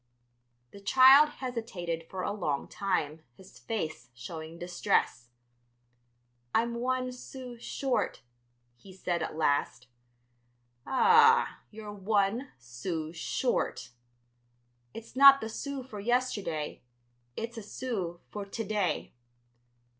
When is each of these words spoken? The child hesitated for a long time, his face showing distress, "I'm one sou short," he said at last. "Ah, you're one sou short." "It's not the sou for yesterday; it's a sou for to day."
The 0.71 0.79
child 0.79 1.29
hesitated 1.29 2.07
for 2.09 2.23
a 2.23 2.31
long 2.31 2.67
time, 2.67 3.21
his 3.37 3.59
face 3.59 4.09
showing 4.15 4.57
distress, 4.57 5.29
"I'm 6.55 6.73
one 6.73 7.11
sou 7.11 7.55
short," 7.59 8.23
he 8.77 8.93
said 8.93 9.21
at 9.21 9.35
last. 9.37 9.85
"Ah, 10.87 11.59
you're 11.69 11.93
one 11.93 12.47
sou 12.57 13.11
short." 13.13 13.91
"It's 14.91 15.15
not 15.15 15.39
the 15.39 15.49
sou 15.49 15.83
for 15.83 15.99
yesterday; 15.99 16.81
it's 17.37 17.55
a 17.55 17.61
sou 17.61 18.21
for 18.31 18.43
to 18.43 18.63
day." 18.63 19.13